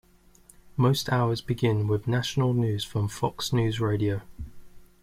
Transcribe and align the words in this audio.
Most 0.77 1.09
hours 1.09 1.41
begin 1.41 1.85
with 1.87 2.07
national 2.07 2.55
news 2.55 2.83
from 2.83 3.07
Fox 3.07 3.53
News 3.53 3.79
Radio. 3.79 4.23